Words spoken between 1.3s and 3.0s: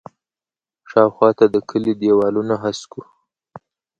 ته د کلي دیوالونه هسک